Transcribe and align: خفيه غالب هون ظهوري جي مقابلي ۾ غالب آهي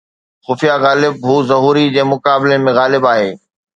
خفيه 0.45 0.75
غالب 0.85 1.13
هون 1.27 1.41
ظهوري 1.51 1.85
جي 1.95 2.03
مقابلي 2.13 2.57
۾ 2.67 2.71
غالب 2.79 3.03
آهي 3.13 3.29